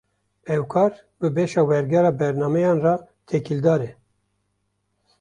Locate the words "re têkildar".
2.85-3.81